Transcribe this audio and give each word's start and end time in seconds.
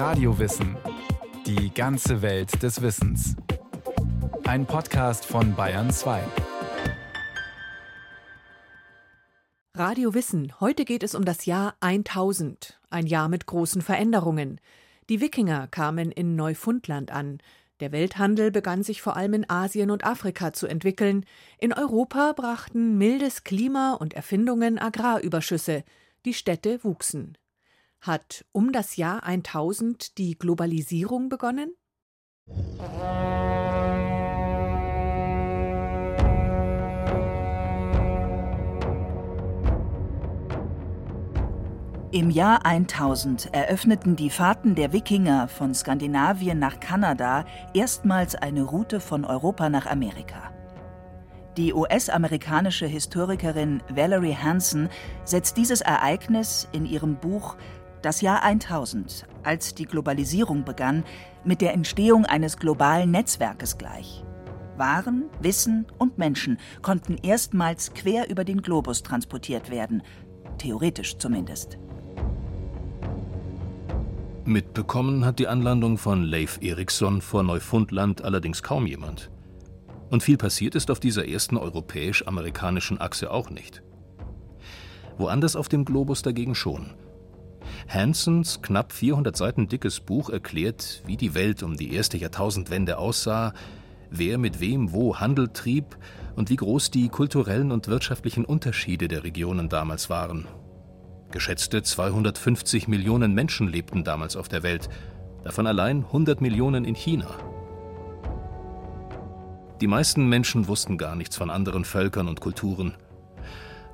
Radiowissen. 0.00 0.78
Die 1.44 1.74
ganze 1.74 2.22
Welt 2.22 2.62
des 2.62 2.80
Wissens. 2.80 3.36
Ein 4.44 4.64
Podcast 4.64 5.26
von 5.26 5.54
Bayern 5.54 5.90
2. 5.90 6.22
Radio 9.74 10.14
Wissen. 10.14 10.58
Heute 10.58 10.86
geht 10.86 11.02
es 11.02 11.14
um 11.14 11.26
das 11.26 11.44
Jahr 11.44 11.74
1000. 11.80 12.80
Ein 12.88 13.06
Jahr 13.08 13.28
mit 13.28 13.44
großen 13.44 13.82
Veränderungen. 13.82 14.58
Die 15.10 15.20
Wikinger 15.20 15.66
kamen 15.66 16.10
in 16.10 16.34
Neufundland 16.34 17.10
an. 17.10 17.36
Der 17.80 17.92
Welthandel 17.92 18.50
begann 18.50 18.82
sich 18.82 19.02
vor 19.02 19.18
allem 19.18 19.34
in 19.34 19.50
Asien 19.50 19.90
und 19.90 20.06
Afrika 20.06 20.54
zu 20.54 20.66
entwickeln. 20.66 21.26
In 21.58 21.74
Europa 21.74 22.32
brachten 22.32 22.96
mildes 22.96 23.44
Klima 23.44 23.92
und 23.92 24.14
Erfindungen 24.14 24.78
Agrarüberschüsse. 24.78 25.84
Die 26.24 26.32
Städte 26.32 26.82
wuchsen. 26.84 27.36
Hat 28.00 28.46
um 28.52 28.72
das 28.72 28.96
Jahr 28.96 29.24
1000 29.24 30.16
die 30.16 30.38
Globalisierung 30.38 31.28
begonnen? 31.28 31.74
Im 42.10 42.30
Jahr 42.30 42.64
1000 42.64 43.52
eröffneten 43.52 44.16
die 44.16 44.30
Fahrten 44.30 44.74
der 44.74 44.94
Wikinger 44.94 45.46
von 45.48 45.74
Skandinavien 45.74 46.58
nach 46.58 46.80
Kanada 46.80 47.44
erstmals 47.74 48.34
eine 48.34 48.62
Route 48.62 49.00
von 49.00 49.26
Europa 49.26 49.68
nach 49.68 49.84
Amerika. 49.84 50.50
Die 51.56 51.74
US-amerikanische 51.74 52.86
Historikerin 52.86 53.82
Valerie 53.88 54.36
Hansen 54.36 54.88
setzt 55.24 55.56
dieses 55.56 55.82
Ereignis 55.82 56.68
in 56.72 56.86
ihrem 56.86 57.16
Buch 57.16 57.56
Das 58.02 58.22
Jahr 58.22 58.42
1000, 58.42 59.26
als 59.42 59.74
die 59.74 59.84
Globalisierung 59.84 60.64
begann, 60.64 61.04
mit 61.44 61.60
der 61.60 61.74
Entstehung 61.74 62.24
eines 62.24 62.56
globalen 62.56 63.10
Netzwerkes 63.10 63.76
gleich. 63.76 64.24
Waren, 64.78 65.24
Wissen 65.42 65.86
und 65.98 66.16
Menschen 66.16 66.58
konnten 66.80 67.18
erstmals 67.22 67.92
quer 67.92 68.30
über 68.30 68.44
den 68.44 68.62
Globus 68.62 69.02
transportiert 69.02 69.70
werden, 69.70 70.02
theoretisch 70.56 71.18
zumindest. 71.18 71.78
Mitbekommen 74.46 75.26
hat 75.26 75.38
die 75.38 75.48
Anlandung 75.48 75.98
von 75.98 76.24
Leif 76.24 76.58
Erikson 76.62 77.20
vor 77.20 77.42
Neufundland 77.42 78.24
allerdings 78.24 78.62
kaum 78.62 78.86
jemand. 78.86 79.30
Und 80.08 80.22
viel 80.22 80.38
passiert 80.38 80.74
ist 80.74 80.90
auf 80.90 81.00
dieser 81.00 81.28
ersten 81.28 81.58
europäisch-amerikanischen 81.58 82.98
Achse 82.98 83.30
auch 83.30 83.50
nicht. 83.50 83.82
Woanders 85.18 85.54
auf 85.54 85.68
dem 85.68 85.84
Globus 85.84 86.22
dagegen 86.22 86.54
schon. 86.54 86.94
Hansons 87.88 88.62
knapp 88.62 88.92
400 88.92 89.36
Seiten 89.36 89.68
dickes 89.68 90.00
Buch 90.00 90.30
erklärt, 90.30 91.02
wie 91.06 91.16
die 91.16 91.34
Welt 91.34 91.62
um 91.62 91.76
die 91.76 91.94
erste 91.94 92.16
Jahrtausendwende 92.16 92.98
aussah, 92.98 93.52
wer 94.10 94.38
mit 94.38 94.60
wem 94.60 94.92
wo 94.92 95.16
Handel 95.16 95.48
trieb 95.48 95.96
und 96.36 96.50
wie 96.50 96.56
groß 96.56 96.90
die 96.90 97.08
kulturellen 97.08 97.72
und 97.72 97.88
wirtschaftlichen 97.88 98.44
Unterschiede 98.44 99.08
der 99.08 99.24
Regionen 99.24 99.68
damals 99.68 100.10
waren 100.10 100.46
Geschätzte 101.30 101.80
250 101.84 102.88
Millionen 102.88 103.34
Menschen 103.34 103.68
lebten 103.68 104.02
damals 104.02 104.34
auf 104.34 104.48
der 104.48 104.64
Welt, 104.64 104.88
davon 105.44 105.68
allein 105.68 105.98
100 105.98 106.40
Millionen 106.40 106.84
in 106.84 106.96
China. 106.96 107.28
Die 109.80 109.86
meisten 109.86 110.28
Menschen 110.28 110.66
wussten 110.66 110.98
gar 110.98 111.14
nichts 111.14 111.36
von 111.36 111.48
anderen 111.48 111.84
Völkern 111.84 112.26
und 112.26 112.40
Kulturen. 112.40 112.94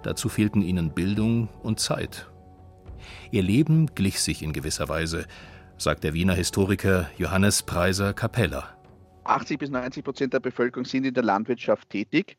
Dazu 0.02 0.30
fehlten 0.30 0.62
ihnen 0.62 0.92
Bildung 0.92 1.50
und 1.62 1.78
Zeit. 1.78 2.26
Ihr 3.32 3.42
Leben 3.42 3.86
glich 3.94 4.20
sich 4.20 4.42
in 4.42 4.52
gewisser 4.52 4.88
Weise, 4.88 5.26
sagt 5.78 6.04
der 6.04 6.14
Wiener 6.14 6.34
Historiker 6.34 7.10
Johannes 7.18 7.62
Preiser 7.64 8.14
Capella. 8.14 8.76
80 9.24 9.58
bis 9.58 9.70
90 9.70 10.04
Prozent 10.04 10.32
der 10.32 10.40
Bevölkerung 10.40 10.84
sind 10.84 11.04
in 11.04 11.14
der 11.14 11.24
Landwirtschaft 11.24 11.90
tätig 11.90 12.38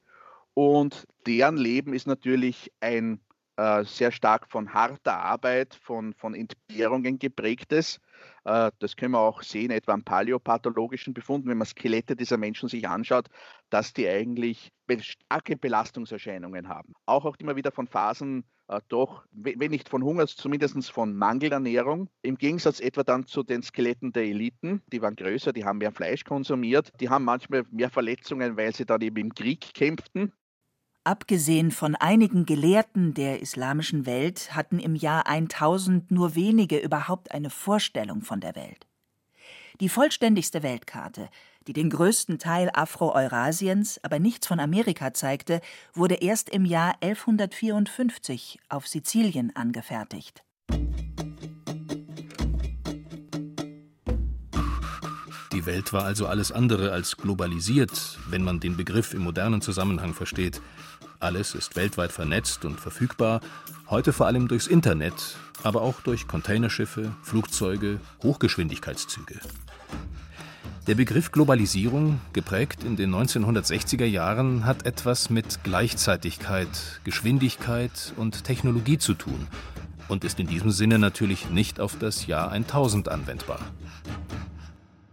und 0.54 1.06
deren 1.26 1.58
Leben 1.58 1.94
ist 1.94 2.08
natürlich 2.08 2.72
ein 2.80 3.20
äh, 3.58 3.84
sehr 3.84 4.12
stark 4.12 4.48
von 4.48 4.74
harter 4.74 5.18
Arbeit, 5.18 5.74
von, 5.74 6.14
von 6.14 6.34
Entbehrungen 6.34 7.20
geprägtes. 7.20 8.00
Äh, 8.46 8.72
das 8.80 8.96
können 8.96 9.12
wir 9.12 9.20
auch 9.20 9.42
sehen, 9.42 9.72
etwa 9.72 9.94
an 9.94 10.04
paläopathologischen 10.04 11.14
Befunden, 11.14 11.50
wenn 11.50 11.58
man 11.58 11.68
Skelette 11.68 12.16
dieser 12.16 12.38
Menschen 12.38 12.70
sich 12.70 12.88
anschaut, 12.88 13.28
dass 13.70 13.94
die 13.94 14.08
eigentlich 14.08 14.72
starke 15.02 15.58
Belastungserscheinungen 15.58 16.70
haben. 16.70 16.94
Auch, 17.06 17.26
auch 17.26 17.36
immer 17.40 17.58
wieder 17.58 17.72
von 17.72 17.88
Phasen 17.88 18.46
äh, 18.68 18.82
doch, 18.90 19.26
wenn 19.32 19.72
nicht 19.72 19.90
von 19.90 20.04
Hunger, 20.04 20.28
zumindest 20.28 20.92
von 20.92 21.16
Mangelernährung. 21.16 22.10
Im 22.22 22.38
Gegensatz 22.38 22.80
etwa 22.80 23.04
dann 23.04 23.26
zu 23.26 23.44
den 23.44 23.64
Skeletten 23.64 24.12
der 24.12 24.24
Eliten, 24.24 24.82
die 24.92 25.02
waren 25.02 25.16
größer, 25.16 25.54
die 25.54 25.66
haben 25.66 25.78
mehr 25.78 25.92
Fleisch 25.92 26.24
konsumiert, 26.24 26.92
die 27.00 27.10
haben 27.10 27.26
manchmal 27.26 27.64
mehr 27.72 27.90
Verletzungen, 27.90 28.58
weil 28.58 28.76
sie 28.76 28.86
dann 28.86 29.02
eben 29.02 29.18
im 29.18 29.34
Krieg 29.34 29.74
kämpften. 29.74 30.34
Abgesehen 31.04 31.72
von 31.72 31.96
einigen 31.96 32.46
Gelehrten 32.46 33.14
der 33.14 33.42
islamischen 33.42 34.06
Welt 34.06 34.54
hatten 34.54 34.78
im 34.78 34.94
Jahr 34.94 35.26
1000 35.26 36.12
nur 36.12 36.36
wenige 36.36 36.78
überhaupt 36.80 37.32
eine 37.32 37.50
Vorstellung 37.50 38.24
von 38.24 38.42
der 38.42 38.56
Welt. 38.58 38.86
Die 39.80 39.90
vollständigste 39.90 40.64
Weltkarte, 40.64 41.30
die 41.68 41.74
den 41.74 41.92
größten 41.92 42.40
Teil 42.40 42.72
Afro-Eurasiens, 42.74 44.00
aber 44.04 44.18
nichts 44.18 44.48
von 44.48 44.60
Amerika 44.60 45.14
zeigte, 45.14 45.62
wurde 45.94 46.16
erst 46.16 46.50
im 46.50 46.66
Jahr 46.66 46.96
1154 47.02 48.60
auf 48.70 48.88
Sizilien 48.88 49.56
angefertigt. 49.56 50.44
Die 55.54 55.66
Welt 55.68 55.94
war 55.94 56.06
also 56.06 56.26
alles 56.26 56.52
andere 56.52 56.92
als 56.92 57.18
globalisiert, 57.18 58.18
wenn 58.30 58.44
man 58.44 58.60
den 58.60 58.78
Begriff 58.78 59.14
im 59.14 59.22
modernen 59.22 59.62
Zusammenhang 59.62 60.16
versteht. 60.16 60.60
Alles 61.20 61.54
ist 61.54 61.76
weltweit 61.76 62.12
vernetzt 62.12 62.66
und 62.66 62.80
verfügbar, 62.80 63.42
heute 63.90 64.14
vor 64.14 64.28
allem 64.28 64.48
durchs 64.48 64.68
Internet, 64.68 65.38
aber 65.64 65.82
auch 65.82 66.02
durch 66.02 66.28
Containerschiffe, 66.28 67.14
Flugzeuge, 67.22 68.00
Hochgeschwindigkeitszüge. 68.24 69.40
Der 70.88 70.96
Begriff 70.96 71.32
Globalisierung, 71.32 72.22
geprägt 72.32 72.84
in 72.84 72.96
den 72.96 73.14
1960er 73.14 74.06
Jahren, 74.06 74.66
hat 74.66 74.86
etwas 74.86 75.30
mit 75.30 75.64
Gleichzeitigkeit, 75.64 77.02
Geschwindigkeit 77.04 78.14
und 78.16 78.46
Technologie 78.46 78.98
zu 78.98 79.14
tun 79.14 79.48
und 80.08 80.24
ist 80.24 80.40
in 80.40 80.48
diesem 80.48 80.72
Sinne 80.72 80.98
natürlich 80.98 81.50
nicht 81.50 81.80
auf 81.80 81.98
das 82.00 82.28
Jahr 82.28 82.52
1000 82.52 83.10
anwendbar. 83.10 83.60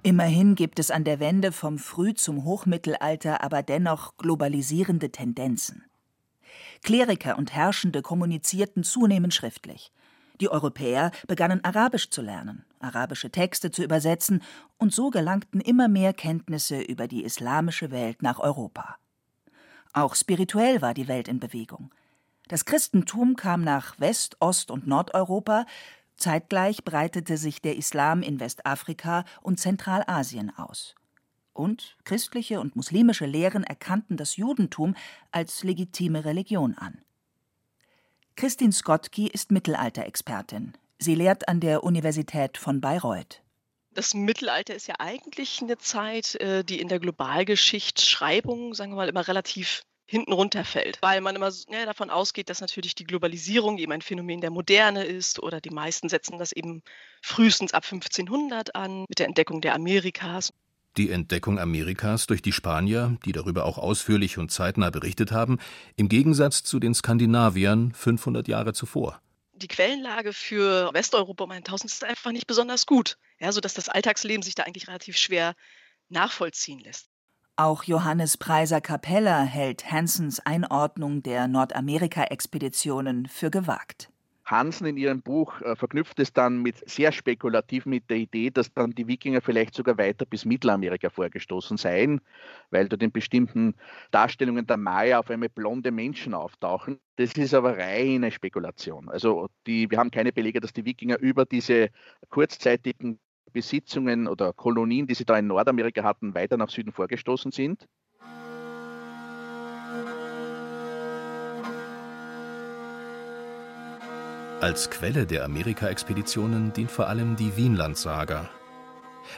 Immerhin 0.03 0.55
gibt 0.55 0.79
es 0.79 0.91
an 0.91 1.03
der 1.03 1.19
Wende 1.19 1.51
vom 1.51 1.79
Früh- 1.79 2.15
zum 2.15 2.45
Hochmittelalter 2.45 3.43
aber 3.43 3.63
dennoch 3.63 4.17
globalisierende 4.17 5.11
Tendenzen. 5.11 5.83
Kleriker 6.85 7.39
und 7.39 7.53
Herrschende 7.53 8.03
kommunizierten 8.03 8.85
zunehmend 8.85 9.35
schriftlich. 9.35 9.91
Die 10.41 10.51
Europäer 10.51 11.13
begannen 11.27 11.65
Arabisch 11.65 12.11
zu 12.11 12.21
lernen, 12.21 12.65
arabische 12.79 13.31
Texte 13.31 13.71
zu 13.71 13.83
übersetzen, 13.83 14.43
und 14.79 14.93
so 14.93 15.11
gelangten 15.11 15.61
immer 15.61 15.89
mehr 15.89 16.13
Kenntnisse 16.13 16.81
über 16.81 17.09
die 17.09 17.25
islamische 17.25 17.91
Welt 17.91 18.23
nach 18.23 18.39
Europa. 18.39 18.97
Auch 19.95 20.15
spirituell 20.15 20.83
war 20.83 20.93
die 20.93 21.09
Welt 21.09 21.27
in 21.27 21.41
Bewegung. 21.41 21.91
Das 22.49 22.67
Christentum 22.67 23.37
kam 23.37 23.63
nach 23.63 23.99
West-, 23.99 24.37
Ost- 24.41 24.71
und 24.71 24.87
Nordeuropa, 24.87 25.65
zeitgleich 26.17 26.85
breitete 26.85 27.39
sich 27.39 27.63
der 27.63 27.77
Islam 27.77 28.23
in 28.23 28.41
Westafrika 28.41 29.25
und 29.41 29.59
Zentralasien 29.59 30.55
aus 30.57 30.95
und 31.55 31.97
christliche 32.05 32.61
und 32.61 32.77
muslimische 32.77 33.27
Lehren 33.27 33.65
erkannten 33.65 34.17
das 34.17 34.37
Judentum 34.37 34.95
als 35.31 35.63
legitime 35.63 36.25
Religion 36.25 36.75
an. 36.77 37.03
Christine 38.37 38.73
Skotki 38.73 39.29
ist 39.29 39.53
Mittelalterexpertin. 39.53 40.75
Sie 40.99 41.15
lehrt 41.15 41.49
an 41.49 41.61
der 41.61 41.85
Universität 41.85 42.59
von 42.59 42.81
Bayreuth. 42.81 43.43
Das 43.93 44.13
Mittelalter 44.13 44.75
ist 44.75 44.89
ja 44.89 44.97
eigentlich 44.99 45.63
eine 45.63 45.79
Zeit, 45.79 46.35
äh, 46.37 46.65
die 46.65 46.81
in 46.81 46.89
der 46.89 46.99
Globalgeschichtsschreibung, 46.99 48.75
sagen 48.75 48.93
wir 48.93 48.97
mal, 48.97 49.09
immer 49.09 49.29
relativ 49.29 49.85
hinten 50.07 50.33
runterfällt, 50.33 50.99
weil 51.01 51.21
man 51.21 51.37
immer 51.37 51.51
ja, 51.69 51.87
davon 51.87 52.11
ausgeht, 52.11 52.51
dass 52.51 52.61
natürlich 52.61 52.95
die 52.95 53.05
Globalisierung 53.05 53.79
eben 53.79 53.93
ein 53.93 54.03
Phänomen 54.03 54.41
der 54.41 54.51
Moderne 54.51 55.05
ist 55.05 55.43
oder 55.43 55.61
die 55.61 55.71
meisten 55.71 56.09
setzen 56.09 56.39
das 56.39 56.53
eben 56.53 56.83
frühestens 57.23 57.73
ab 57.73 57.85
1500 57.85 58.75
an 58.75 59.07
mit 59.09 59.19
der 59.19 59.27
Entdeckung 59.27 59.61
der 59.61 59.75
Amerikas. 59.75 60.53
Die 60.97 61.11
Entdeckung 61.11 61.59
Amerikas 61.59 62.27
durch 62.27 62.41
die 62.41 62.53
Spanier, 62.53 63.17
die 63.25 63.33
darüber 63.33 63.65
auch 63.65 63.79
ausführlich 63.79 64.39
und 64.39 64.53
zeitnah 64.53 64.91
berichtet 64.91 65.33
haben, 65.33 65.59
im 65.97 66.09
Gegensatz 66.09 66.63
zu 66.63 66.79
den 66.79 66.95
Skandinaviern 66.95 67.93
500 67.93 68.47
Jahre 68.47 68.75
zuvor. 68.75 69.21
Die 69.55 69.69
Quellenlage 69.69 70.33
für 70.33 70.93
Westeuropa 70.95 71.45
um 71.45 71.51
1000 71.51 71.91
ist 71.91 72.05
einfach 72.05 72.31
nicht 72.31 72.47
besonders 72.47 72.87
gut, 72.87 73.19
ja, 73.41 73.51
sodass 73.51 73.75
das 73.75 73.89
Alltagsleben 73.89 74.43
sich 74.43 74.55
da 74.55 74.65
eigentlich 74.65 74.87
relativ 74.87 75.17
schwer 75.17 75.55
nachvollziehen 76.09 76.79
lässt. 76.79 77.09
Auch 77.57 77.85
Johannes 77.85 78.37
Preiser 78.37 78.81
Capella 78.81 79.43
hält 79.43 79.91
Hansens 79.91 80.41
Einordnung 80.41 81.23
der 81.23 81.47
Nordamerika-Expeditionen 81.49 83.27
für 83.27 83.51
gewagt. 83.51 84.11
Hansen 84.45 84.87
in 84.87 84.97
ihrem 84.97 85.23
Buch 85.23 85.61
äh, 85.63 85.75
verknüpft 85.75 86.21
es 86.21 86.33
dann 86.33 86.63
mit 86.63 86.89
sehr 86.89 87.13
spekulativ 87.13 87.87
mit 87.87 88.11
der 88.11 88.19
Idee, 88.19 88.51
dass 88.51 88.73
dann 88.73 88.91
die 88.91 89.07
Wikinger 89.07 89.41
vielleicht 89.41 89.75
sogar 89.75 89.97
weiter 89.97 90.27
bis 90.27 90.45
Mittelamerika 90.45 91.09
vorgestoßen 91.09 91.79
seien, 91.79 92.21
weil 92.71 92.89
dort 92.89 93.03
in 93.03 93.11
bestimmten 93.11 93.75
Darstellungen 94.11 94.67
der 94.67 94.77
Maya 94.77 95.19
auf 95.19 95.31
einmal 95.31 95.49
blonde 95.49 95.91
Menschen 95.91 96.35
auftauchen. 96.35 96.99
Das 97.17 97.33
ist 97.33 97.55
aber 97.55 97.79
reine 97.79 98.31
Spekulation. 98.31 99.09
Also 99.09 99.49
die, 99.67 99.91
wir 99.91 99.99
haben 99.99 100.11
keine 100.11 100.33
Belege, 100.33 100.61
dass 100.61 100.73
die 100.73 100.85
Wikinger 100.85 101.19
über 101.19 101.47
diese 101.47 101.89
kurzzeitigen 102.29 103.19
Besitzungen 103.53 104.29
oder 104.29 104.53
Kolonien, 104.53 105.07
die 105.07 105.15
sie 105.15 105.25
da 105.25 105.39
in 105.39 105.47
Nordamerika 105.47 106.03
hatten, 106.03 106.35
weiter 106.35 106.57
nach 106.59 106.69
Süden 106.69 106.93
vorgestoßen 106.93 107.53
sind. 107.53 107.87
Als 114.65 114.89
Quelle 114.89 115.27
der 115.27 115.45
Amerika-Expeditionen 115.45 116.73
dient 116.73 116.91
vor 116.91 117.07
allem 117.09 117.37
die 117.37 117.55
Wienland-Saga. 117.55 118.49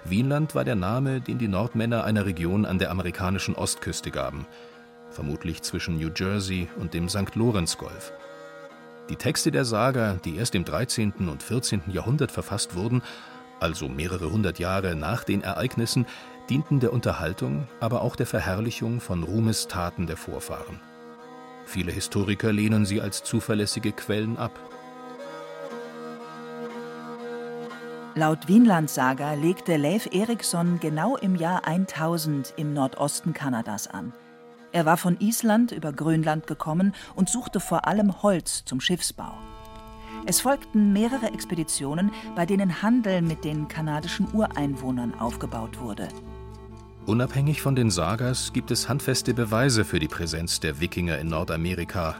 Wienland 0.04 0.54
war 0.54 0.62
der 0.62 0.76
Name, 0.76 1.20
den 1.20 1.36
die 1.36 1.48
Nordmänner 1.48 2.04
einer 2.04 2.26
Region 2.26 2.64
an 2.64 2.78
der 2.78 2.92
amerikanischen 2.92 3.56
Ostküste 3.56 4.12
gaben, 4.12 4.46
vermutlich 5.10 5.62
zwischen 5.62 5.96
New 5.96 6.10
Jersey 6.14 6.68
und 6.78 6.94
dem 6.94 7.08
St. 7.08 7.34
Lawrence-Golf. 7.34 8.12
Die 9.08 9.16
Texte 9.16 9.50
der 9.50 9.64
Saga, 9.64 10.20
die 10.24 10.36
erst 10.36 10.54
im 10.54 10.64
13. 10.64 11.14
und 11.28 11.42
14. 11.42 11.82
Jahrhundert 11.88 12.30
verfasst 12.30 12.76
wurden, 12.76 13.02
also 13.58 13.88
mehrere 13.88 14.30
hundert 14.30 14.60
Jahre 14.60 14.94
nach 14.94 15.24
den 15.24 15.42
Ereignissen, 15.42 16.06
dienten 16.48 16.78
der 16.78 16.92
Unterhaltung, 16.92 17.66
aber 17.80 18.02
auch 18.02 18.14
der 18.14 18.26
Verherrlichung 18.26 19.00
von 19.00 19.24
Ruhmestaten 19.24 20.06
der 20.06 20.18
Vorfahren. 20.18 20.78
Viele 21.64 21.90
Historiker 21.90 22.52
lehnen 22.52 22.86
sie 22.86 23.00
als 23.00 23.24
zuverlässige 23.24 23.90
Quellen 23.90 24.36
ab. 24.36 24.56
Laut 28.18 28.48
Wienland-Saga 28.48 29.34
legte 29.34 29.76
Leif 29.76 30.08
Erikson 30.10 30.80
genau 30.80 31.18
im 31.18 31.34
Jahr 31.34 31.66
1000 31.66 32.54
im 32.56 32.72
Nordosten 32.72 33.34
Kanadas 33.34 33.88
an. 33.88 34.14
Er 34.72 34.86
war 34.86 34.96
von 34.96 35.20
Island 35.20 35.70
über 35.70 35.92
Grönland 35.92 36.46
gekommen 36.46 36.94
und 37.14 37.28
suchte 37.28 37.60
vor 37.60 37.86
allem 37.86 38.22
Holz 38.22 38.64
zum 38.64 38.80
Schiffsbau. 38.80 39.34
Es 40.24 40.40
folgten 40.40 40.94
mehrere 40.94 41.26
Expeditionen, 41.26 42.10
bei 42.34 42.46
denen 42.46 42.80
Handel 42.80 43.20
mit 43.20 43.44
den 43.44 43.68
kanadischen 43.68 44.28
Ureinwohnern 44.32 45.12
aufgebaut 45.20 45.78
wurde. 45.78 46.08
Unabhängig 47.04 47.60
von 47.60 47.76
den 47.76 47.90
Sagas 47.90 48.54
gibt 48.54 48.70
es 48.70 48.88
handfeste 48.88 49.34
Beweise 49.34 49.84
für 49.84 49.98
die 49.98 50.08
Präsenz 50.08 50.58
der 50.58 50.80
Wikinger 50.80 51.18
in 51.18 51.28
Nordamerika, 51.28 52.16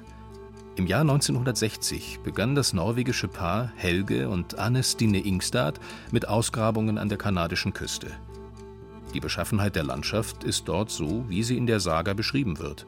im 0.77 0.87
Jahr 0.87 1.01
1960 1.01 2.21
begann 2.23 2.55
das 2.55 2.75
norwegische 2.75 3.29
Paar 3.29 3.73
Helge 3.77 4.29
und 4.29 4.59
Anne 4.59 4.83
Stine 4.83 5.25
Ingstad 5.25 5.81
mit 6.13 6.29
Ausgrabungen 6.29 6.99
an 6.99 7.09
der 7.09 7.17
kanadischen 7.17 7.73
Küste. 7.73 8.09
Die 9.15 9.21
Beschaffenheit 9.21 9.75
der 9.75 9.85
Landschaft 9.85 10.45
ist 10.45 10.69
dort 10.69 10.91
so, 10.91 11.25
wie 11.29 11.43
sie 11.43 11.57
in 11.57 11.67
der 11.67 11.81
Saga 11.81 12.13
beschrieben 12.13 12.59
wird. 12.59 12.87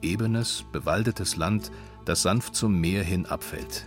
Ebenes, 0.00 0.64
bewaldetes 0.72 1.36
Land, 1.36 1.70
das 2.06 2.22
sanft 2.22 2.54
zum 2.54 2.80
Meer 2.80 3.04
hin 3.04 3.26
abfällt. 3.26 3.84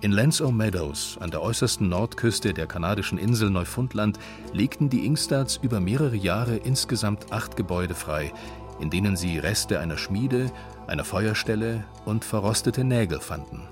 In 0.00 0.12
Lansow 0.12 0.52
Meadows, 0.52 1.18
an 1.18 1.32
der 1.32 1.42
äußersten 1.42 1.88
Nordküste 1.88 2.54
der 2.54 2.66
kanadischen 2.66 3.18
Insel 3.18 3.50
Neufundland, 3.50 4.20
legten 4.52 4.88
die 4.88 5.04
Ingstads 5.04 5.58
über 5.62 5.80
mehrere 5.80 6.14
Jahre 6.14 6.56
insgesamt 6.56 7.32
acht 7.32 7.56
Gebäude 7.56 7.94
frei, 7.94 8.32
in 8.78 8.90
denen 8.90 9.16
sie 9.16 9.38
Reste 9.38 9.80
einer 9.80 9.96
Schmiede, 9.96 10.52
einer 10.86 11.04
Feuerstelle 11.04 11.84
und 12.04 12.24
verrostete 12.24 12.84
Nägel 12.84 13.20
fanden. 13.20 13.62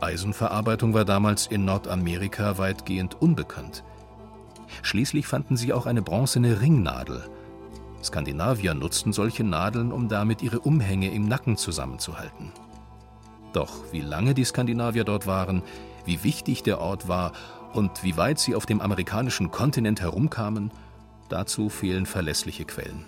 Eisenverarbeitung 0.00 0.94
war 0.94 1.04
damals 1.04 1.46
in 1.46 1.64
Nordamerika 1.64 2.58
weitgehend 2.58 3.20
unbekannt. 3.20 3.84
Schließlich 4.82 5.26
fanden 5.26 5.56
sie 5.56 5.72
auch 5.72 5.86
eine 5.86 6.02
bronzene 6.02 6.60
Ringnadel. 6.60 7.28
Skandinavier 8.02 8.74
nutzten 8.74 9.12
solche 9.12 9.44
Nadeln, 9.44 9.92
um 9.92 10.08
damit 10.08 10.42
ihre 10.42 10.60
Umhänge 10.60 11.12
im 11.12 11.28
Nacken 11.28 11.56
zusammenzuhalten. 11.56 12.50
Doch 13.52 13.92
wie 13.92 14.00
lange 14.00 14.34
die 14.34 14.44
Skandinavier 14.44 15.04
dort 15.04 15.26
waren, 15.26 15.62
wie 16.04 16.24
wichtig 16.24 16.62
der 16.62 16.80
Ort 16.80 17.06
war 17.06 17.32
und 17.72 18.02
wie 18.02 18.16
weit 18.16 18.38
sie 18.38 18.54
auf 18.54 18.66
dem 18.66 18.80
amerikanischen 18.80 19.50
Kontinent 19.50 20.00
herumkamen, 20.00 20.72
dazu 21.28 21.68
fehlen 21.68 22.06
verlässliche 22.06 22.64
Quellen. 22.64 23.04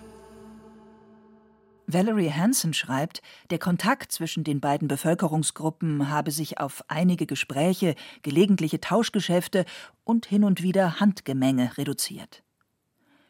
Valerie 1.87 2.31
Hansen 2.31 2.73
schreibt, 2.73 3.21
der 3.49 3.59
Kontakt 3.59 4.11
zwischen 4.11 4.43
den 4.43 4.59
beiden 4.59 4.87
Bevölkerungsgruppen 4.87 6.09
habe 6.09 6.31
sich 6.31 6.59
auf 6.59 6.83
einige 6.87 7.25
Gespräche, 7.25 7.95
gelegentliche 8.23 8.81
Tauschgeschäfte 8.81 9.65
und 10.03 10.25
hin 10.25 10.43
und 10.43 10.63
wieder 10.63 10.99
Handgemenge 10.99 11.77
reduziert. 11.77 12.43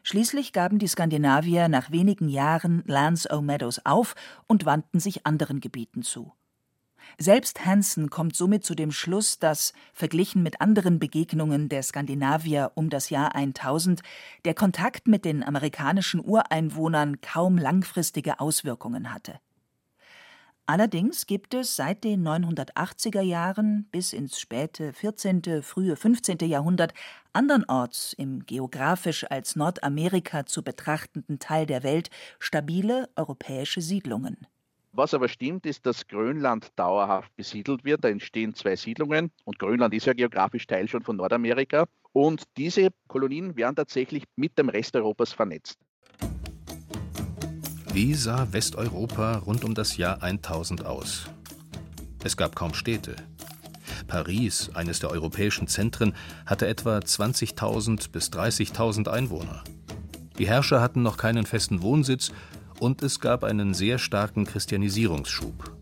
Schließlich 0.02 0.52
gaben 0.52 0.78
die 0.78 0.86
Skandinavier 0.86 1.68
nach 1.68 1.90
wenigen 1.90 2.28
Jahren 2.28 2.84
Lance 2.86 3.28
O'Meadows 3.28 3.80
auf 3.84 4.14
und 4.46 4.64
wandten 4.64 5.00
sich 5.00 5.26
anderen 5.26 5.60
Gebieten 5.60 6.02
zu. 6.02 6.32
Selbst 7.18 7.64
Hansen 7.64 8.10
kommt 8.10 8.36
somit 8.36 8.64
zu 8.64 8.74
dem 8.74 8.92
Schluss, 8.92 9.38
dass, 9.38 9.72
verglichen 9.92 10.42
mit 10.42 10.60
anderen 10.60 10.98
Begegnungen 10.98 11.68
der 11.68 11.82
Skandinavier 11.82 12.72
um 12.74 12.90
das 12.90 13.10
Jahr 13.10 13.34
1000, 13.34 14.02
der 14.44 14.54
Kontakt 14.54 15.08
mit 15.08 15.24
den 15.24 15.42
amerikanischen 15.42 16.24
Ureinwohnern 16.24 17.20
kaum 17.20 17.58
langfristige 17.58 18.40
Auswirkungen 18.40 19.12
hatte. 19.12 19.40
Allerdings 20.68 21.26
gibt 21.26 21.54
es 21.54 21.76
seit 21.76 22.02
den 22.02 22.26
980er 22.26 23.20
Jahren 23.20 23.88
bis 23.92 24.12
ins 24.12 24.40
späte 24.40 24.92
14., 24.92 25.62
frühe 25.62 25.94
15. 25.94 26.38
Jahrhundert 26.40 26.92
andernorts 27.32 28.14
im 28.14 28.44
geografisch 28.46 29.24
als 29.30 29.54
Nordamerika 29.54 30.44
zu 30.44 30.64
betrachtenden 30.64 31.38
Teil 31.38 31.66
der 31.66 31.84
Welt 31.84 32.10
stabile 32.40 33.08
europäische 33.14 33.80
Siedlungen. 33.80 34.48
Was 34.98 35.12
aber 35.12 35.28
stimmt, 35.28 35.66
ist, 35.66 35.84
dass 35.84 36.06
Grönland 36.06 36.68
dauerhaft 36.76 37.30
besiedelt 37.36 37.84
wird. 37.84 38.02
Da 38.02 38.08
entstehen 38.08 38.54
zwei 38.54 38.76
Siedlungen 38.76 39.30
und 39.44 39.58
Grönland 39.58 39.92
ist 39.92 40.06
ja 40.06 40.14
geografisch 40.14 40.66
Teil 40.66 40.88
schon 40.88 41.02
von 41.02 41.16
Nordamerika. 41.16 41.84
Und 42.14 42.44
diese 42.56 42.88
Kolonien 43.06 43.56
werden 43.56 43.76
tatsächlich 43.76 44.24
mit 44.36 44.58
dem 44.58 44.70
Rest 44.70 44.96
Europas 44.96 45.34
vernetzt. 45.34 45.78
Wie 47.92 48.14
sah 48.14 48.50
Westeuropa 48.52 49.36
rund 49.36 49.64
um 49.64 49.74
das 49.74 49.98
Jahr 49.98 50.22
1000 50.22 50.86
aus? 50.86 51.28
Es 52.24 52.38
gab 52.38 52.56
kaum 52.56 52.72
Städte. 52.72 53.16
Paris, 54.08 54.70
eines 54.72 55.00
der 55.00 55.10
europäischen 55.10 55.68
Zentren, 55.68 56.14
hatte 56.46 56.66
etwa 56.68 56.96
20.000 57.00 58.12
bis 58.12 58.30
30.000 58.30 59.08
Einwohner. 59.08 59.62
Die 60.38 60.46
Herrscher 60.46 60.80
hatten 60.80 61.02
noch 61.02 61.18
keinen 61.18 61.44
festen 61.44 61.82
Wohnsitz 61.82 62.32
und 62.80 63.02
es 63.02 63.20
gab 63.20 63.44
einen 63.44 63.74
sehr 63.74 63.98
starken 63.98 64.44
Christianisierungsschub. 64.44 65.72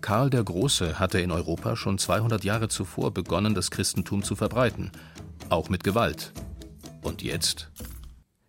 Karl 0.00 0.30
der 0.30 0.44
Große 0.44 0.98
hatte 0.98 1.20
in 1.20 1.30
Europa 1.30 1.76
schon 1.76 1.98
200 1.98 2.44
Jahre 2.44 2.68
zuvor 2.68 3.12
begonnen, 3.12 3.54
das 3.54 3.70
Christentum 3.70 4.22
zu 4.22 4.36
verbreiten, 4.36 4.92
auch 5.48 5.68
mit 5.68 5.84
Gewalt. 5.84 6.32
Und 7.02 7.22
jetzt? 7.22 7.70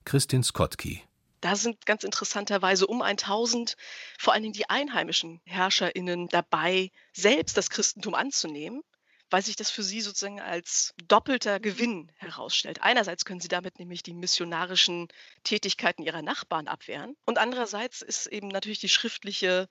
Christin 0.03 0.43
Skotki. 0.43 1.01
Da 1.41 1.55
sind 1.55 1.85
ganz 1.85 2.03
interessanterweise 2.03 2.87
um 2.87 3.01
1000 3.01 3.75
vor 4.17 4.33
allen 4.33 4.43
Dingen 4.43 4.53
die 4.53 4.69
einheimischen 4.69 5.41
HerrscherInnen 5.45 6.27
dabei, 6.27 6.91
selbst 7.13 7.55
das 7.57 7.69
Christentum 7.69 8.15
anzunehmen 8.15 8.81
weil 9.29 9.43
sich 9.43 9.55
das 9.55 9.69
für 9.71 9.83
sie 9.83 10.01
sozusagen 10.01 10.39
als 10.39 10.93
doppelter 11.07 11.59
Gewinn 11.59 12.11
herausstellt. 12.15 12.81
Einerseits 12.81 13.25
können 13.25 13.39
sie 13.39 13.47
damit 13.47 13.79
nämlich 13.79 14.03
die 14.03 14.13
missionarischen 14.13 15.07
Tätigkeiten 15.43 16.03
ihrer 16.03 16.21
Nachbarn 16.21 16.67
abwehren 16.67 17.15
und 17.25 17.37
andererseits 17.37 18.01
ist 18.01 18.27
eben 18.27 18.47
natürlich 18.47 18.79
die 18.79 18.89
schriftliche 18.89 19.67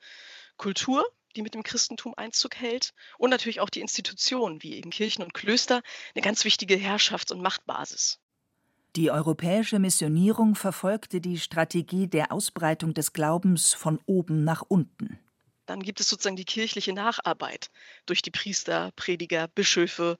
Kultur, 0.56 1.04
die 1.36 1.42
mit 1.42 1.54
dem 1.54 1.62
Christentum 1.62 2.14
Einzug 2.16 2.56
hält 2.56 2.92
und 3.18 3.30
natürlich 3.30 3.60
auch 3.60 3.70
die 3.70 3.80
Institutionen 3.80 4.62
wie 4.62 4.74
eben 4.74 4.90
Kirchen 4.90 5.24
und 5.24 5.34
Klöster 5.34 5.82
eine 6.14 6.22
ganz 6.22 6.44
wichtige 6.44 6.76
Herrschafts- 6.76 7.32
und 7.32 7.42
Machtbasis. 7.42 8.20
Die 8.96 9.10
europäische 9.10 9.80
Missionierung 9.80 10.54
verfolgte 10.54 11.20
die 11.20 11.40
Strategie 11.40 12.06
der 12.06 12.30
Ausbreitung 12.30 12.94
des 12.94 13.12
Glaubens 13.12 13.74
von 13.74 13.98
oben 14.06 14.44
nach 14.44 14.62
unten. 14.62 15.18
Dann 15.66 15.82
gibt 15.82 16.00
es 16.00 16.08
sozusagen 16.08 16.36
die 16.36 16.44
kirchliche 16.44 16.92
Nacharbeit 16.92 17.70
durch 18.06 18.22
die 18.22 18.30
Priester, 18.30 18.92
Prediger, 18.96 19.48
Bischöfe. 19.48 20.18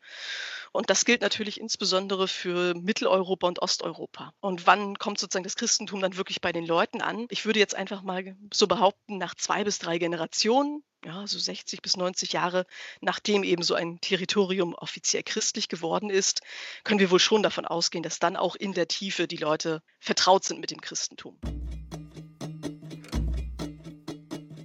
Und 0.73 0.91
das 0.91 1.05
gilt 1.05 1.21
natürlich 1.21 1.61
insbesondere 1.61 2.29
für 2.29 2.75
Mitteleuropa 2.75 3.47
und 3.47 3.61
Osteuropa. 3.61 4.33
Und 4.41 4.67
wann 4.67 4.99
kommt 4.99 5.19
sozusagen 5.19 5.45
das 5.45 5.57
Christentum 5.57 6.01
dann 6.01 6.17
wirklich 6.17 6.41
bei 6.41 6.53
den 6.53 6.67
Leuten 6.67 7.01
an? 7.01 7.27
Ich 7.31 7.47
würde 7.47 7.61
jetzt 7.61 7.75
einfach 7.75 8.03
mal 8.03 8.37
so 8.53 8.67
behaupten, 8.67 9.19
nach 9.19 9.35
zwei 9.35 9.65
bis 9.65 9.79
drei 9.79 9.99
Generationen, 9.99 10.83
ja, 11.05 11.27
so 11.27 11.39
60 11.39 11.83
bis 11.83 11.97
90 11.97 12.33
Jahre, 12.33 12.67
nachdem 13.01 13.45
eben 13.45 13.63
so 13.63 13.75
ein 13.75 14.01
Territorium 14.01 14.75
offiziell 14.75 15.23
christlich 15.23 15.69
geworden 15.69 16.11
ist, 16.11 16.41
können 16.83 17.01
wir 17.01 17.11
wohl 17.11 17.21
schon 17.21 17.43
davon 17.43 17.67
ausgehen, 17.67 18.03
dass 18.03 18.19
dann 18.19 18.37
auch 18.37 18.57
in 18.57 18.73
der 18.73 18.89
Tiefe 18.89 19.29
die 19.29 19.37
Leute 19.37 19.83
vertraut 20.01 20.45
sind 20.45 20.61
mit 20.61 20.71
dem 20.71 20.81
Christentum. 20.81 21.39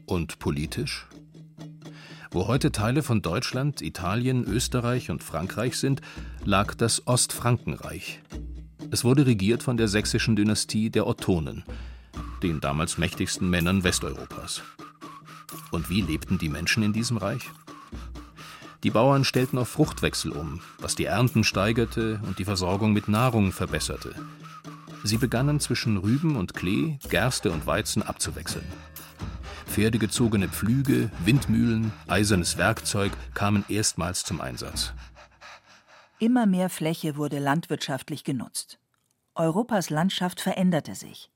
Und 0.10 0.40
politisch? 0.40 1.06
Wo 2.32 2.48
heute 2.48 2.72
Teile 2.72 3.04
von 3.04 3.22
Deutschland, 3.22 3.84
Italien, 3.84 4.44
Österreich 4.44 5.12
und 5.12 5.24
Frankreich 5.24 5.78
sind, 5.78 6.02
lag 6.44 6.74
das 6.74 7.06
Ostfrankenreich. 7.06 8.20
Es 8.90 9.04
wurde 9.04 9.28
regiert 9.28 9.62
von 9.62 9.78
der 9.78 9.88
sächsischen 9.88 10.36
Dynastie 10.36 10.90
der 10.90 11.06
Ottonen, 11.06 11.64
den 12.42 12.60
damals 12.60 12.98
mächtigsten 12.98 13.52
Männern 13.52 13.84
Westeuropas. 13.84 14.64
Und 15.70 15.92
wie 15.92 16.02
lebten 16.02 16.40
die 16.40 16.50
Menschen 16.50 16.82
in 16.82 16.92
diesem 16.92 17.18
Reich? 17.18 17.48
Die 18.82 18.90
Bauern 18.90 19.24
stellten 19.24 19.60
auf 19.60 19.70
Fruchtwechsel 19.70 20.32
um, 20.32 20.62
was 20.80 20.96
die 20.96 21.06
Ernten 21.06 21.44
steigerte 21.44 22.20
und 22.26 22.40
die 22.40 22.46
Versorgung 22.46 22.94
mit 22.94 23.10
Nahrung 23.10 23.52
verbesserte. 23.52 24.16
Sie 25.04 25.18
begannen 25.18 25.60
zwischen 25.60 25.98
Rüben 25.98 26.36
und 26.36 26.56
Klee, 26.56 26.98
Gerste 27.10 27.52
und 27.52 27.68
Weizen 27.68 28.02
abzuwechseln. 28.02 28.66
Pferdegezogene 29.80 30.50
Pflüge, 30.50 31.10
Windmühlen, 31.24 31.94
eisernes 32.06 32.58
Werkzeug 32.58 33.14
kamen 33.34 33.64
erstmals 33.70 34.26
zum 34.26 34.42
Einsatz. 34.42 34.92
Immer 36.20 36.46
mehr 36.46 36.70
Fläche 36.70 37.16
wurde 37.16 37.40
landwirtschaftlich 37.40 38.26
genutzt. 38.26 38.78
Europas 39.36 39.90
Landschaft 39.90 40.42
veränderte 40.42 40.96
sich. 40.96 41.32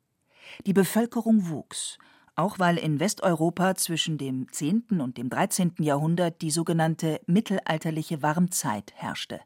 Die 0.65 0.73
Bevölkerung 0.73 1.47
wuchs, 1.47 1.97
auch 2.35 2.59
weil 2.59 2.77
in 2.77 3.00
Westeuropa 3.00 3.75
zwischen 3.75 4.17
dem 4.17 4.51
10. 4.51 5.00
und 5.00 5.17
dem 5.17 5.29
13. 5.29 5.75
Jahrhundert 5.79 6.41
die 6.41 6.51
sogenannte 6.51 7.21
mittelalterliche 7.27 8.21
Warmzeit 8.21 8.91
herrschte. 8.93 9.39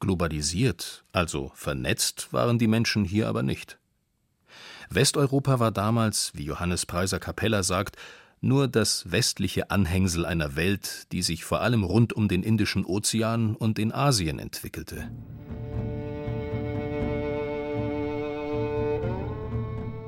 Globalisiert, 0.00 1.06
also 1.12 1.50
vernetzt, 1.54 2.30
waren 2.34 2.58
die 2.58 2.68
Menschen 2.68 3.06
hier 3.06 3.26
aber 3.26 3.42
nicht. 3.42 3.78
Westeuropa 4.90 5.58
war 5.60 5.72
damals, 5.72 6.32
wie 6.34 6.44
Johannes 6.44 6.86
Preiser 6.86 7.18
Capella 7.18 7.62
sagt, 7.62 7.96
nur 8.40 8.68
das 8.68 9.10
westliche 9.10 9.70
Anhängsel 9.70 10.26
einer 10.26 10.56
Welt, 10.56 11.10
die 11.12 11.22
sich 11.22 11.44
vor 11.44 11.60
allem 11.60 11.84
rund 11.84 12.12
um 12.12 12.28
den 12.28 12.42
Indischen 12.42 12.84
Ozean 12.84 13.56
und 13.56 13.78
in 13.78 13.92
Asien 13.92 14.38
entwickelte. 14.38 15.10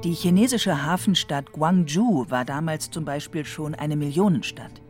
Die 0.05 0.13
chinesische 0.13 0.85
Hafenstadt 0.85 1.51
Guangzhou 1.53 2.27
war 2.31 2.45
damals 2.45 2.91
zum 2.91 3.05
Beispiel 3.05 3.45
schon 3.45 3.75
eine 3.75 3.97
Millionenstadt. 3.97 4.81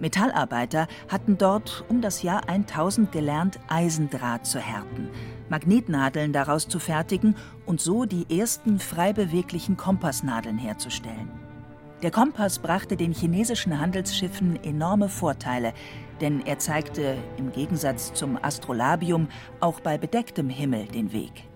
Metallarbeiter 0.00 0.88
hatten 1.08 1.38
dort 1.38 1.84
um 1.88 2.00
das 2.00 2.22
Jahr 2.22 2.48
1000 2.48 3.12
gelernt, 3.12 3.60
Eisendraht 3.68 4.46
zu 4.46 4.58
härten, 4.58 5.08
Magnetnadeln 5.48 6.32
daraus 6.32 6.68
zu 6.68 6.78
fertigen 6.78 7.36
und 7.66 7.80
so 7.80 8.04
die 8.04 8.26
ersten 8.38 8.78
frei 8.78 9.12
beweglichen 9.12 9.76
Kompassnadeln 9.76 10.58
herzustellen. 10.58 11.30
Der 12.02 12.10
Kompass 12.10 12.58
brachte 12.58 12.96
den 12.96 13.12
chinesischen 13.12 13.78
Handelsschiffen 13.78 14.62
enorme 14.64 15.10
Vorteile, 15.10 15.74
denn 16.22 16.44
er 16.46 16.58
zeigte 16.58 17.18
im 17.36 17.52
Gegensatz 17.52 18.14
zum 18.14 18.42
Astrolabium 18.42 19.28
auch 19.60 19.80
bei 19.80 19.98
bedecktem 19.98 20.48
Himmel 20.48 20.86
den 20.86 21.12
Weg. 21.12 21.49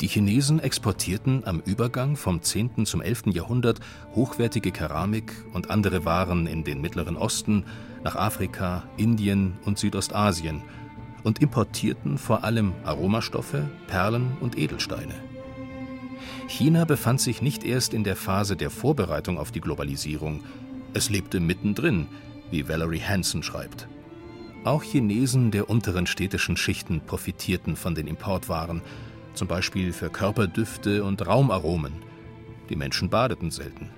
Die 0.00 0.08
Chinesen 0.08 0.60
exportierten 0.60 1.44
am 1.44 1.60
Übergang 1.60 2.16
vom 2.16 2.40
10. 2.40 2.86
zum 2.86 3.02
11. 3.02 3.24
Jahrhundert 3.34 3.80
hochwertige 4.14 4.72
Keramik 4.72 5.32
und 5.52 5.68
andere 5.68 6.06
Waren 6.06 6.46
in 6.46 6.64
den 6.64 6.80
Mittleren 6.80 7.18
Osten, 7.18 7.66
nach 8.02 8.16
Afrika, 8.16 8.84
Indien 8.96 9.58
und 9.66 9.78
Südostasien 9.78 10.62
und 11.22 11.42
importierten 11.42 12.16
vor 12.16 12.44
allem 12.44 12.72
Aromastoffe, 12.82 13.68
Perlen 13.88 14.38
und 14.40 14.56
Edelsteine. 14.56 15.14
China 16.48 16.86
befand 16.86 17.20
sich 17.20 17.42
nicht 17.42 17.62
erst 17.62 17.92
in 17.92 18.02
der 18.02 18.16
Phase 18.16 18.56
der 18.56 18.70
Vorbereitung 18.70 19.38
auf 19.38 19.50
die 19.50 19.60
Globalisierung, 19.60 20.42
es 20.94 21.10
lebte 21.10 21.40
mittendrin, 21.40 22.06
wie 22.50 22.70
Valerie 22.70 23.02
Hansen 23.02 23.42
schreibt. 23.42 23.86
Auch 24.64 24.82
Chinesen 24.82 25.50
der 25.50 25.68
unteren 25.68 26.06
städtischen 26.06 26.56
Schichten 26.56 27.02
profitierten 27.06 27.76
von 27.76 27.94
den 27.94 28.06
Importwaren 28.06 28.80
zum 29.34 29.48
Beispiel 29.48 29.92
für 29.92 30.10
Körperdüfte 30.10 31.04
und 31.04 31.26
Raumaromen. 31.26 31.92
Die 32.68 32.76
Menschen 32.76 33.10
badeten 33.10 33.50
selten. 33.50 33.90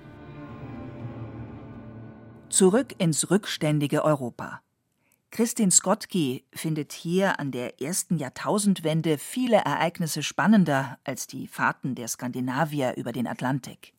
Zurück 2.49 2.95
ins 2.97 3.31
rückständige 3.31 4.03
Europa. 4.03 4.61
Christine 5.31 5.71
Skotke 5.71 6.43
findet 6.53 6.93
hier 6.93 7.39
an 7.39 7.49
der 7.49 7.81
ersten 7.81 8.17
Jahrtausendwende 8.17 9.17
viele 9.17 9.57
Ereignisse 9.57 10.21
spannender 10.21 10.99
als 11.03 11.25
die 11.25 11.47
Fahrten 11.47 11.95
der 11.95 12.07
Skandinavier 12.07 12.93
über 12.97 13.11
den 13.11 13.25
Atlantik. 13.25 13.93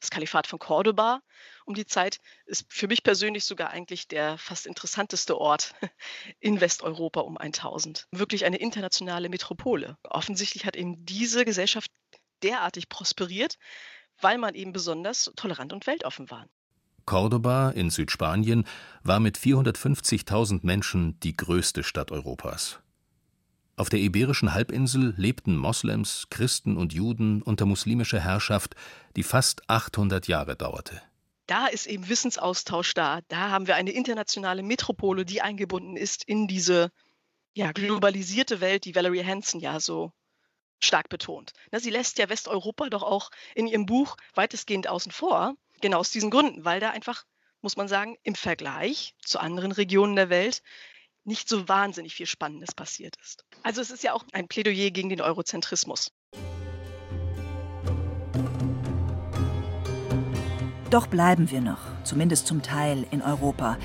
Das 0.00 0.10
Kalifat 0.10 0.46
von 0.46 0.58
Cordoba 0.58 1.20
um 1.64 1.74
die 1.74 1.86
Zeit 1.86 2.20
ist 2.46 2.66
für 2.68 2.88
mich 2.88 3.02
persönlich 3.02 3.44
sogar 3.44 3.70
eigentlich 3.70 4.08
der 4.08 4.38
fast 4.38 4.66
interessanteste 4.66 5.38
Ort 5.38 5.74
in 6.40 6.60
Westeuropa 6.60 7.20
um 7.20 7.36
1000. 7.36 8.08
Wirklich 8.10 8.44
eine 8.44 8.58
internationale 8.58 9.28
Metropole. 9.28 9.96
Offensichtlich 10.02 10.64
hat 10.66 10.76
eben 10.76 11.04
diese 11.04 11.44
Gesellschaft 11.44 11.90
derartig 12.42 12.88
prosperiert, 12.88 13.58
weil 14.20 14.38
man 14.38 14.54
eben 14.54 14.72
besonders 14.72 15.30
tolerant 15.36 15.72
und 15.72 15.86
weltoffen 15.86 16.30
war. 16.30 16.46
Cordoba 17.06 17.70
in 17.70 17.90
Südspanien 17.90 18.64
war 19.02 19.20
mit 19.20 19.38
450.000 19.38 20.60
Menschen 20.62 21.18
die 21.20 21.36
größte 21.36 21.82
Stadt 21.82 22.12
Europas. 22.12 22.78
Auf 23.76 23.88
der 23.88 24.00
iberischen 24.00 24.52
Halbinsel 24.52 25.14
lebten 25.16 25.56
Moslems, 25.56 26.26
Christen 26.28 26.76
und 26.76 26.92
Juden 26.92 27.40
unter 27.40 27.64
muslimischer 27.64 28.20
Herrschaft, 28.20 28.74
die 29.16 29.22
fast 29.22 29.68
800 29.70 30.28
Jahre 30.28 30.54
dauerte. 30.54 31.00
Da 31.50 31.66
ist 31.66 31.86
eben 31.86 32.08
Wissensaustausch 32.08 32.94
da. 32.94 33.22
Da 33.26 33.50
haben 33.50 33.66
wir 33.66 33.74
eine 33.74 33.90
internationale 33.90 34.62
Metropole, 34.62 35.24
die 35.24 35.42
eingebunden 35.42 35.96
ist 35.96 36.22
in 36.22 36.46
diese 36.46 36.92
ja, 37.54 37.72
globalisierte 37.72 38.60
Welt, 38.60 38.84
die 38.84 38.94
Valerie 38.94 39.24
Hansen 39.24 39.58
ja 39.58 39.80
so 39.80 40.12
stark 40.78 41.08
betont. 41.08 41.52
Sie 41.72 41.90
lässt 41.90 42.18
ja 42.18 42.28
Westeuropa 42.28 42.88
doch 42.88 43.02
auch 43.02 43.32
in 43.56 43.66
ihrem 43.66 43.84
Buch 43.84 44.16
weitestgehend 44.36 44.86
außen 44.86 45.10
vor, 45.10 45.56
genau 45.80 45.98
aus 45.98 46.12
diesen 46.12 46.30
Gründen, 46.30 46.64
weil 46.64 46.78
da 46.78 46.90
einfach, 46.90 47.24
muss 47.62 47.76
man 47.76 47.88
sagen, 47.88 48.16
im 48.22 48.36
Vergleich 48.36 49.16
zu 49.20 49.40
anderen 49.40 49.72
Regionen 49.72 50.14
der 50.14 50.30
Welt 50.30 50.62
nicht 51.24 51.48
so 51.48 51.68
wahnsinnig 51.68 52.14
viel 52.14 52.26
Spannendes 52.26 52.76
passiert 52.76 53.16
ist. 53.16 53.44
Also 53.64 53.80
es 53.80 53.90
ist 53.90 54.04
ja 54.04 54.12
auch 54.12 54.24
ein 54.30 54.46
Plädoyer 54.46 54.92
gegen 54.92 55.08
den 55.08 55.20
Eurozentrismus. 55.20 56.12
Doch 60.90 61.06
bleiben 61.06 61.52
wir 61.52 61.60
noch, 61.60 61.78
zumindest 62.02 62.48
zum 62.48 62.62
Teil, 62.62 63.06
in 63.12 63.22
Europa. 63.22 63.76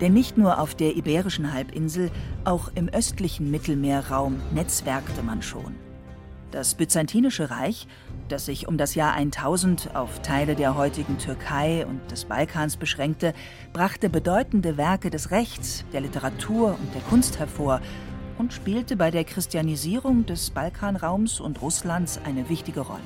Denn 0.00 0.12
nicht 0.12 0.38
nur 0.38 0.60
auf 0.60 0.76
der 0.76 0.96
iberischen 0.96 1.52
Halbinsel, 1.52 2.12
auch 2.44 2.70
im 2.76 2.88
östlichen 2.88 3.50
Mittelmeerraum 3.50 4.40
netzwerkte 4.54 5.24
man 5.24 5.42
schon. 5.42 5.74
Das 6.52 6.76
Byzantinische 6.76 7.50
Reich, 7.50 7.88
das 8.28 8.46
sich 8.46 8.68
um 8.68 8.78
das 8.78 8.94
Jahr 8.94 9.14
1000 9.14 9.96
auf 9.96 10.22
Teile 10.22 10.54
der 10.54 10.76
heutigen 10.76 11.18
Türkei 11.18 11.84
und 11.84 12.12
des 12.12 12.26
Balkans 12.26 12.76
beschränkte, 12.76 13.34
brachte 13.72 14.08
bedeutende 14.08 14.76
Werke 14.76 15.10
des 15.10 15.32
Rechts, 15.32 15.84
der 15.92 16.02
Literatur 16.02 16.78
und 16.78 16.94
der 16.94 17.02
Kunst 17.02 17.40
hervor 17.40 17.80
und 18.38 18.52
spielte 18.52 18.96
bei 18.96 19.10
der 19.10 19.24
Christianisierung 19.24 20.26
des 20.26 20.50
Balkanraums 20.50 21.40
und 21.40 21.60
Russlands 21.60 22.20
eine 22.24 22.48
wichtige 22.48 22.80
Rolle. 22.80 23.00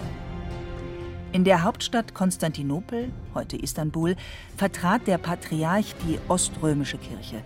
In 1.37 1.45
der 1.45 1.65
Hauptstadt 1.65 2.15
Konstantinopel, 2.15 3.13
heute 3.35 3.59
Istanbul, 3.59 4.17
vertrat 4.57 5.07
der 5.07 5.19
Patriarch 5.19 5.95
die 6.09 6.19
oströmische 6.29 6.97
Kirche 6.97 7.43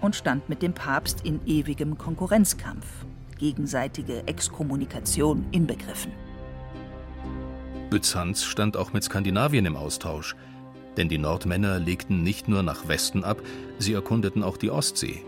und 0.00 0.16
stand 0.16 0.48
mit 0.48 0.62
dem 0.62 0.72
Papst 0.72 1.20
in 1.26 1.40
ewigem 1.44 1.98
Konkurrenzkampf 1.98 2.86
gegenseitige 3.36 4.26
Exkommunikation 4.26 5.44
inbegriffen. 5.52 6.12
Byzanz 7.90 8.42
stand 8.42 8.74
auch 8.74 8.94
mit 8.94 9.04
Skandinavien 9.04 9.66
im 9.66 9.76
Austausch, 9.76 10.34
denn 10.96 11.10
die 11.10 11.18
Nordmänner 11.18 11.78
legten 11.78 12.22
nicht 12.22 12.48
nur 12.48 12.62
nach 12.62 12.88
Westen 12.88 13.22
ab, 13.22 13.42
sie 13.78 13.92
erkundeten 13.92 14.42
auch 14.42 14.56
die 14.56 14.70
Ostsee. 14.70 15.22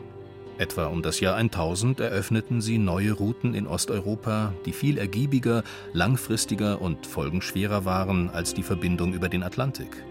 Etwa 0.58 0.86
um 0.86 1.02
das 1.02 1.20
Jahr 1.20 1.36
1000 1.36 2.00
eröffneten 2.00 2.60
sie 2.60 2.78
neue 2.78 3.12
Routen 3.12 3.54
in 3.54 3.68
Osteuropa, 3.68 4.52
die 4.66 4.72
viel 4.72 4.98
ergiebiger, 4.98 5.62
langfristiger 5.92 6.82
und 6.82 7.06
folgenschwerer 7.06 7.84
waren 7.84 8.28
als 8.28 8.54
die 8.54 8.64
Verbindung 8.64 9.12
über 9.12 9.28
den 9.28 9.44
Atlantik. 9.44 10.04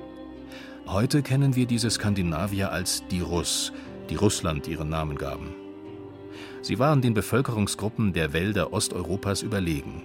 Heute 0.87 1.21
kennen 1.21 1.57
wir 1.57 1.65
diese 1.65 1.89
Skandinavier 1.89 2.71
als 2.71 3.03
die 3.11 3.19
Russ, 3.19 3.73
die 4.09 4.15
Russland 4.15 4.69
ihren 4.69 4.87
Namen 4.87 5.17
gaben. 5.17 5.53
Sie 6.61 6.79
waren 6.79 7.01
den 7.01 7.13
Bevölkerungsgruppen 7.13 8.13
der 8.13 8.31
Wälder 8.31 8.71
Osteuropas 8.71 9.41
überlegen. 9.41 10.03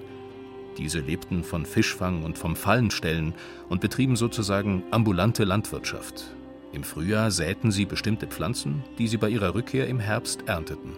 Diese 0.76 0.98
lebten 0.98 1.44
von 1.44 1.64
Fischfang 1.66 2.24
und 2.24 2.36
vom 2.36 2.56
Fallenstellen 2.56 3.34
und 3.68 3.80
betrieben 3.80 4.16
sozusagen 4.16 4.82
ambulante 4.90 5.44
Landwirtschaft. 5.44 6.34
Im 6.72 6.84
Frühjahr 6.84 7.30
säten 7.30 7.70
sie 7.70 7.84
bestimmte 7.84 8.26
Pflanzen, 8.26 8.82
die 8.98 9.06
sie 9.06 9.18
bei 9.18 9.28
ihrer 9.28 9.54
Rückkehr 9.54 9.86
im 9.88 10.00
Herbst 10.00 10.48
ernteten. 10.48 10.96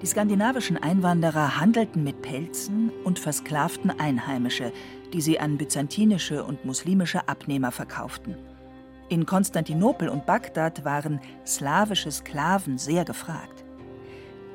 Die 0.00 0.06
skandinavischen 0.06 0.78
Einwanderer 0.78 1.60
handelten 1.60 2.04
mit 2.04 2.22
Pelzen 2.22 2.90
und 3.04 3.18
versklavten 3.18 3.90
Einheimische, 3.90 4.72
die 5.12 5.20
sie 5.20 5.38
an 5.38 5.58
byzantinische 5.58 6.42
und 6.44 6.64
muslimische 6.64 7.28
Abnehmer 7.28 7.70
verkauften. 7.70 8.36
In 9.10 9.26
Konstantinopel 9.26 10.08
und 10.08 10.24
Bagdad 10.24 10.84
waren 10.84 11.20
slawische 11.44 12.10
Sklaven 12.12 12.78
sehr 12.78 13.04
gefragt. 13.04 13.64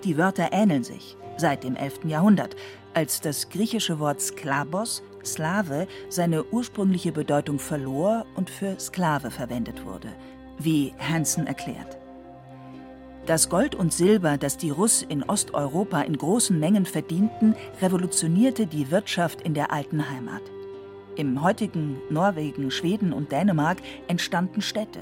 Die 0.04 0.18
Wörter 0.18 0.50
ähneln 0.52 0.84
sich 0.84 1.18
seit 1.38 1.64
dem 1.64 1.76
11. 1.76 2.06
Jahrhundert, 2.06 2.56
als 2.94 3.20
das 3.20 3.50
griechische 3.50 4.00
Wort 4.00 4.22
Sklabos, 4.22 5.04
Slave, 5.26 5.88
seine 6.10 6.44
ursprüngliche 6.46 7.12
Bedeutung 7.12 7.60
verlor 7.60 8.26
und 8.36 8.50
für 8.50 8.80
Sklave 8.80 9.32
verwendet 9.32 9.86
wurde, 9.86 10.10
wie 10.60 10.94
Hansen 11.00 11.48
erklärt. 11.48 11.98
Das 13.26 13.50
Gold 13.50 13.74
und 13.74 13.92
Silber, 13.92 14.38
das 14.38 14.58
die 14.58 14.70
Russ 14.70 15.02
in 15.02 15.24
Osteuropa 15.24 16.02
in 16.02 16.16
großen 16.16 16.60
Mengen 16.60 16.86
verdienten, 16.86 17.56
revolutionierte 17.82 18.68
die 18.68 18.92
Wirtschaft 18.92 19.42
in 19.42 19.56
der 19.56 19.72
alten 19.74 20.10
Heimat. 20.12 20.44
Im 21.16 21.42
heutigen 21.42 22.00
Norwegen, 22.10 22.70
Schweden 22.70 23.14
und 23.14 23.32
Dänemark 23.32 23.78
entstanden 24.08 24.62
Städte. 24.62 25.02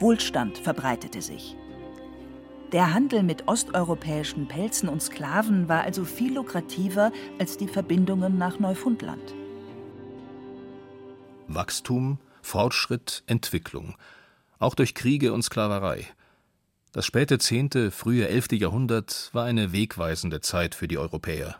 Wohlstand 0.00 0.58
verbreitete 0.58 1.22
sich. 1.22 1.56
Der 2.72 2.94
Handel 2.94 3.22
mit 3.22 3.46
osteuropäischen 3.46 4.48
Pelzen 4.48 4.88
und 4.88 5.02
Sklaven 5.02 5.68
war 5.68 5.82
also 5.82 6.04
viel 6.04 6.34
lukrativer 6.34 7.12
als 7.38 7.56
die 7.56 7.68
Verbindungen 7.68 8.38
nach 8.38 8.58
Neufundland. 8.58 9.34
Wachstum, 11.54 12.18
Fortschritt, 12.42 13.22
Entwicklung. 13.26 13.96
Auch 14.58 14.74
durch 14.74 14.94
Kriege 14.94 15.32
und 15.32 15.42
Sklaverei. 15.42 16.06
Das 16.92 17.06
späte 17.06 17.38
10., 17.38 17.90
frühe 17.90 18.28
11. 18.28 18.52
Jahrhundert 18.52 19.30
war 19.32 19.44
eine 19.44 19.72
wegweisende 19.72 20.40
Zeit 20.40 20.74
für 20.74 20.88
die 20.88 20.98
Europäer. 20.98 21.56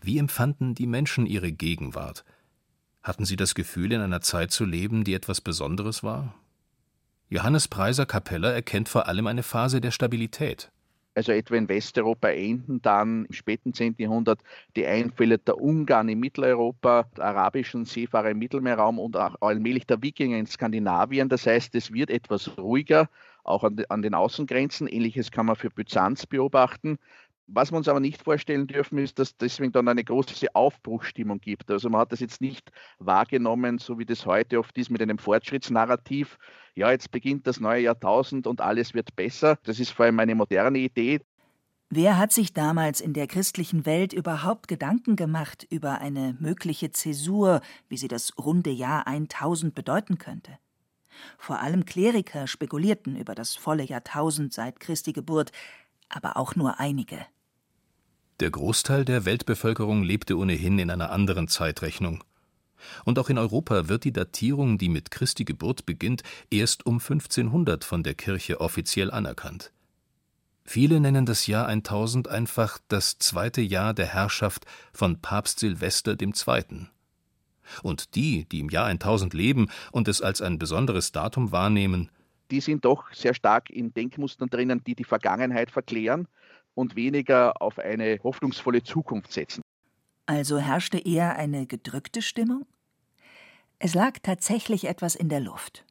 Wie 0.00 0.18
empfanden 0.18 0.74
die 0.74 0.86
Menschen 0.86 1.26
ihre 1.26 1.52
Gegenwart? 1.52 2.24
Hatten 3.02 3.24
sie 3.24 3.36
das 3.36 3.54
Gefühl, 3.54 3.92
in 3.92 4.00
einer 4.00 4.20
Zeit 4.20 4.50
zu 4.50 4.64
leben, 4.64 5.04
die 5.04 5.14
etwas 5.14 5.40
Besonderes 5.40 6.02
war? 6.02 6.34
Johannes 7.28 7.68
Preiser 7.68 8.06
Capeller 8.06 8.52
erkennt 8.52 8.88
vor 8.88 9.06
allem 9.06 9.26
eine 9.26 9.42
Phase 9.42 9.80
der 9.80 9.90
Stabilität. 9.90 10.70
Also 11.14 11.32
etwa 11.32 11.56
in 11.56 11.68
Westeuropa 11.68 12.28
enden 12.28 12.80
dann 12.80 13.24
im 13.24 13.32
späten 13.32 13.74
10. 13.74 13.96
Jahrhundert 13.98 14.40
die 14.76 14.86
Einfälle 14.86 15.38
der 15.38 15.60
Ungarn 15.60 16.08
in 16.08 16.20
Mitteleuropa, 16.20 17.04
der 17.16 17.24
arabischen 17.24 17.84
Seefahrer 17.84 18.30
im 18.30 18.38
Mittelmeerraum 18.38 18.98
und 19.00 19.16
auch 19.16 19.34
allmählich 19.40 19.86
der 19.86 20.00
Wikinger 20.00 20.38
in 20.38 20.46
Skandinavien. 20.46 21.28
Das 21.28 21.46
heißt, 21.46 21.74
es 21.74 21.92
wird 21.92 22.10
etwas 22.10 22.56
ruhiger, 22.56 23.08
auch 23.42 23.64
an, 23.64 23.82
an 23.88 24.02
den 24.02 24.14
Außengrenzen. 24.14 24.86
Ähnliches 24.86 25.30
kann 25.32 25.46
man 25.46 25.56
für 25.56 25.70
Byzanz 25.70 26.24
beobachten. 26.26 26.98
Was 27.50 27.72
wir 27.72 27.78
uns 27.78 27.88
aber 27.88 27.98
nicht 27.98 28.22
vorstellen 28.22 28.66
dürfen, 28.66 28.98
ist, 28.98 29.18
dass 29.18 29.34
deswegen 29.34 29.72
dann 29.72 29.88
eine 29.88 30.04
große 30.04 30.54
Aufbruchsstimmung 30.54 31.40
gibt. 31.40 31.70
Also 31.70 31.88
man 31.88 32.02
hat 32.02 32.12
das 32.12 32.20
jetzt 32.20 32.42
nicht 32.42 32.70
wahrgenommen, 32.98 33.78
so 33.78 33.98
wie 33.98 34.04
das 34.04 34.26
heute 34.26 34.58
oft 34.58 34.76
ist 34.76 34.90
mit 34.90 35.00
einem 35.00 35.16
Fortschrittsnarrativ. 35.16 36.38
Ja, 36.74 36.90
jetzt 36.90 37.10
beginnt 37.10 37.46
das 37.46 37.58
neue 37.58 37.84
Jahrtausend 37.84 38.46
und 38.46 38.60
alles 38.60 38.92
wird 38.92 39.16
besser. 39.16 39.58
Das 39.64 39.80
ist 39.80 39.90
vor 39.90 40.04
allem 40.04 40.20
eine 40.20 40.34
moderne 40.34 40.78
Idee. 40.78 41.20
Wer 41.88 42.18
hat 42.18 42.32
sich 42.32 42.52
damals 42.52 43.00
in 43.00 43.14
der 43.14 43.26
christlichen 43.26 43.86
Welt 43.86 44.12
überhaupt 44.12 44.68
Gedanken 44.68 45.16
gemacht 45.16 45.66
über 45.70 46.02
eine 46.02 46.36
mögliche 46.38 46.92
Zäsur, 46.92 47.62
wie 47.88 47.96
sie 47.96 48.08
das 48.08 48.36
runde 48.36 48.70
Jahr 48.70 49.06
1000 49.06 49.74
bedeuten 49.74 50.18
könnte? 50.18 50.58
Vor 51.38 51.60
allem 51.60 51.86
Kleriker 51.86 52.46
spekulierten 52.46 53.16
über 53.16 53.34
das 53.34 53.56
volle 53.56 53.84
Jahrtausend 53.84 54.52
seit 54.52 54.80
Christi 54.80 55.14
Geburt, 55.14 55.50
aber 56.10 56.36
auch 56.36 56.54
nur 56.54 56.78
einige. 56.78 57.24
Der 58.40 58.50
Großteil 58.52 59.04
der 59.04 59.24
Weltbevölkerung 59.24 60.04
lebte 60.04 60.38
ohnehin 60.38 60.78
in 60.78 60.90
einer 60.90 61.10
anderen 61.10 61.48
Zeitrechnung. 61.48 62.22
Und 63.04 63.18
auch 63.18 63.30
in 63.30 63.38
Europa 63.38 63.88
wird 63.88 64.04
die 64.04 64.12
Datierung, 64.12 64.78
die 64.78 64.88
mit 64.88 65.10
Christi 65.10 65.44
Geburt 65.44 65.86
beginnt, 65.86 66.22
erst 66.48 66.86
um 66.86 67.00
1500 67.00 67.82
von 67.82 68.04
der 68.04 68.14
Kirche 68.14 68.60
offiziell 68.60 69.10
anerkannt. 69.10 69.72
Viele 70.64 71.00
nennen 71.00 71.26
das 71.26 71.48
Jahr 71.48 71.66
1000 71.66 72.28
einfach 72.28 72.78
das 72.86 73.18
zweite 73.18 73.60
Jahr 73.60 73.92
der 73.92 74.06
Herrschaft 74.06 74.66
von 74.92 75.20
Papst 75.20 75.58
Silvester 75.58 76.16
II. 76.20 76.86
Und 77.82 78.14
die, 78.14 78.44
die 78.44 78.60
im 78.60 78.68
Jahr 78.68 78.86
1000 78.86 79.34
leben 79.34 79.68
und 79.90 80.06
es 80.06 80.22
als 80.22 80.42
ein 80.42 80.60
besonderes 80.60 81.10
Datum 81.10 81.50
wahrnehmen, 81.50 82.10
die 82.50 82.60
sind 82.60 82.84
doch 82.84 83.12
sehr 83.12 83.34
stark 83.34 83.68
in 83.68 83.92
Denkmustern 83.92 84.48
drinnen, 84.48 84.82
die 84.84 84.94
die 84.94 85.04
Vergangenheit 85.04 85.70
verklären 85.70 86.28
und 86.78 86.94
weniger 86.94 87.60
auf 87.60 87.80
eine 87.80 88.20
hoffnungsvolle 88.22 88.84
Zukunft 88.84 89.32
setzen. 89.32 89.62
Also 90.26 90.58
herrschte 90.58 90.98
eher 90.98 91.34
eine 91.34 91.66
gedrückte 91.66 92.22
Stimmung? 92.22 92.66
Es 93.80 93.94
lag 93.94 94.18
tatsächlich 94.22 94.84
etwas 94.84 95.16
in 95.16 95.28
der 95.28 95.40
Luft. 95.40 95.84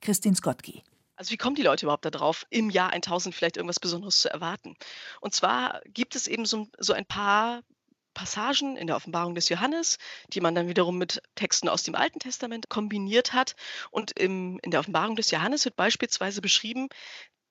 Christine 0.00 0.34
Skotki. 0.34 0.82
Also 1.14 1.30
wie 1.30 1.36
kommen 1.36 1.54
die 1.54 1.62
Leute 1.62 1.86
überhaupt 1.86 2.04
darauf, 2.04 2.44
im 2.50 2.70
Jahr 2.70 2.90
1000 2.90 3.36
vielleicht 3.36 3.56
irgendwas 3.56 3.78
Besonderes 3.78 4.18
zu 4.18 4.28
erwarten? 4.28 4.74
Und 5.20 5.32
zwar 5.32 5.80
gibt 5.86 6.16
es 6.16 6.26
eben 6.26 6.44
so, 6.44 6.66
so 6.76 6.92
ein 6.92 7.06
paar 7.06 7.62
Passagen 8.12 8.76
in 8.76 8.88
der 8.88 8.96
Offenbarung 8.96 9.36
des 9.36 9.48
Johannes, 9.48 9.98
die 10.32 10.40
man 10.40 10.56
dann 10.56 10.68
wiederum 10.68 10.98
mit 10.98 11.22
Texten 11.36 11.68
aus 11.68 11.84
dem 11.84 11.94
Alten 11.94 12.18
Testament 12.18 12.68
kombiniert 12.68 13.32
hat. 13.32 13.54
Und 13.92 14.18
im, 14.18 14.58
in 14.62 14.72
der 14.72 14.80
Offenbarung 14.80 15.14
des 15.14 15.30
Johannes 15.30 15.64
wird 15.64 15.76
beispielsweise 15.76 16.40
beschrieben, 16.40 16.88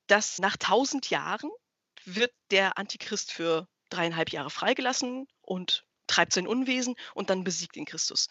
dass 0.07 0.39
nach 0.39 0.57
tausend 0.57 1.09
Jahren 1.09 1.49
wird 2.05 2.31
der 2.51 2.77
Antichrist 2.77 3.31
für 3.31 3.67
dreieinhalb 3.89 4.31
Jahre 4.31 4.49
freigelassen 4.49 5.27
und 5.41 5.85
treibt 6.07 6.33
sein 6.33 6.47
Unwesen 6.47 6.95
und 7.13 7.29
dann 7.29 7.43
besiegt 7.43 7.77
ihn 7.77 7.85
Christus. 7.85 8.29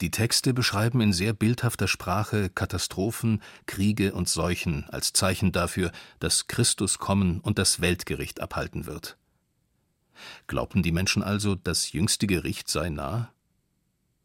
Die 0.00 0.10
Texte 0.10 0.52
beschreiben 0.52 1.00
in 1.00 1.12
sehr 1.12 1.32
bildhafter 1.32 1.86
Sprache 1.86 2.50
Katastrophen, 2.50 3.40
Kriege 3.66 4.12
und 4.12 4.28
Seuchen 4.28 4.86
als 4.90 5.12
Zeichen 5.12 5.52
dafür, 5.52 5.92
dass 6.18 6.48
Christus 6.48 6.98
kommen 6.98 7.40
und 7.40 7.58
das 7.58 7.80
Weltgericht 7.80 8.40
abhalten 8.40 8.86
wird. 8.86 9.16
Glaubten 10.46 10.82
die 10.82 10.92
Menschen 10.92 11.22
also, 11.22 11.54
das 11.54 11.92
jüngste 11.92 12.26
Gericht 12.26 12.68
sei 12.68 12.88
nah? 12.88 13.32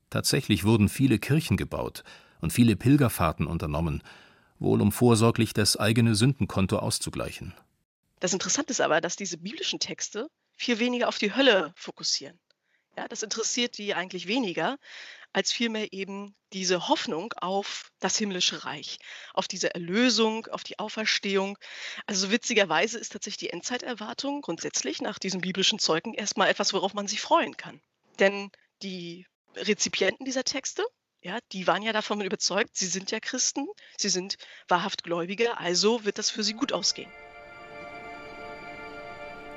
Tatsächlich 0.10 0.64
wurden 0.64 0.90
viele 0.90 1.20
Kirchen 1.20 1.56
gebaut 1.56 2.04
und 2.42 2.52
viele 2.52 2.76
Pilgerfahrten 2.76 3.46
unternommen, 3.46 4.02
wohl 4.58 4.82
um 4.82 4.92
vorsorglich 4.92 5.54
das 5.54 5.78
eigene 5.78 6.16
Sündenkonto 6.16 6.78
auszugleichen. 6.78 7.54
Das 8.20 8.34
Interessante 8.34 8.72
ist 8.72 8.82
aber, 8.82 9.02
dass 9.02 9.16
diese 9.16 9.38
biblischen 9.38 9.80
Texte 9.80 10.30
viel 10.56 10.80
weniger 10.80 11.08
auf 11.08 11.18
die 11.18 11.34
Hölle 11.34 11.74
fokussieren. 11.76 12.40
Ja, 12.98 13.08
das 13.08 13.24
interessiert 13.24 13.78
die 13.78 13.94
eigentlich 13.94 14.28
weniger, 14.28 14.78
als 15.32 15.52
vielmehr 15.52 15.94
eben 15.94 16.36
diese 16.54 16.88
Hoffnung 16.88 17.34
auf 17.34 17.92
das 18.00 18.18
himmlische 18.18 18.66
Reich, 18.66 18.98
auf 19.34 19.48
diese 19.48 19.74
Erlösung, 19.74 20.48
auf 20.48 20.64
die 20.64 20.80
Auferstehung. 20.80 21.58
Also 22.08 22.32
witzigerweise 22.32 22.98
ist 22.98 23.14
tatsächlich 23.14 23.38
die 23.38 23.50
Endzeiterwartung 23.52 24.42
grundsätzlich 24.42 25.02
nach 25.02 25.20
diesen 25.20 25.42
biblischen 25.42 25.80
Zeugen 25.80 26.14
erstmal 26.14 26.50
etwas, 26.50 26.74
worauf 26.74 26.94
man 26.94 27.08
sich 27.08 27.22
freuen 27.22 27.56
kann. 27.56 27.80
Denn 28.20 28.52
die 28.82 29.28
Rezipienten 29.56 30.26
dieser 30.26 30.44
Texte, 30.44 30.84
ja, 31.22 31.40
die 31.52 31.68
waren 31.68 31.84
ja 31.84 31.94
davon 31.94 32.22
überzeugt, 32.22 32.76
sie 32.76 32.88
sind 32.88 33.12
ja 33.12 33.20
Christen, 33.20 33.68
sie 33.98 34.10
sind 34.10 34.38
wahrhaft 34.68 35.04
Gläubige, 35.04 35.58
also 35.58 36.06
wird 36.06 36.18
das 36.18 36.30
für 36.30 36.44
sie 36.44 36.54
gut 36.54 36.74
ausgehen. 36.74 37.12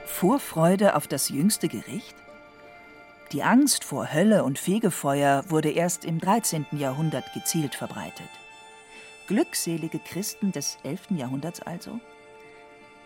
Vorfreude 0.05 0.97
auf 0.97 1.07
das 1.07 1.29
jüngste 1.29 1.69
Gericht? 1.69 2.15
Die 3.33 3.43
Angst 3.43 3.85
vor 3.85 4.13
Hölle 4.13 4.45
und 4.45 4.59
Fegefeuer 4.59 5.45
wurde 5.49 5.71
erst 5.71 6.05
im 6.05 6.19
13. 6.19 6.67
Jahrhundert 6.73 7.33
gezielt 7.33 7.75
verbreitet. 7.75 8.29
Glückselige 9.27 9.99
Christen 9.99 10.53
des 10.53 10.79
11. 10.83 11.13
Jahrhunderts 11.17 11.61
also? 11.63 11.99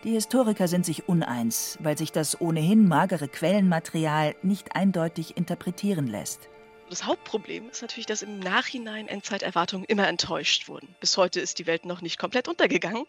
Die 0.03 0.11
Historiker 0.11 0.67
sind 0.67 0.85
sich 0.85 1.07
uneins, 1.07 1.77
weil 1.81 1.97
sich 1.97 2.11
das 2.11 2.41
ohnehin 2.41 2.87
magere 2.87 3.27
Quellenmaterial 3.27 4.35
nicht 4.41 4.75
eindeutig 4.75 5.37
interpretieren 5.37 6.07
lässt. 6.07 6.49
Das 6.89 7.05
Hauptproblem 7.05 7.69
ist 7.69 7.81
natürlich, 7.81 8.05
dass 8.05 8.21
im 8.21 8.39
Nachhinein 8.39 9.07
Endzeiterwartungen 9.07 9.85
immer 9.85 10.07
enttäuscht 10.07 10.67
wurden. 10.67 10.95
Bis 10.99 11.17
heute 11.17 11.39
ist 11.39 11.59
die 11.59 11.67
Welt 11.67 11.85
noch 11.85 12.01
nicht 12.01 12.17
komplett 12.17 12.47
untergegangen. 12.47 13.05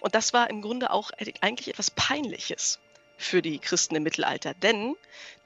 Und 0.00 0.14
das 0.14 0.32
war 0.32 0.48
im 0.50 0.62
Grunde 0.62 0.90
auch 0.90 1.10
eigentlich 1.40 1.68
etwas 1.68 1.90
Peinliches 1.90 2.80
für 3.20 3.42
die 3.42 3.58
Christen 3.58 3.96
im 3.96 4.02
Mittelalter. 4.02 4.54
Denn 4.54 4.96